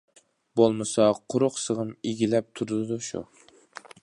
[0.61, 3.27] بولمىسا قۇرۇق سىغىم ئىگىلەپ تۇرىدۇ شۇ.